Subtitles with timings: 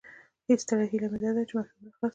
[0.63, 2.09] ستره هیله مې داده چې مکتبونه خلاص شي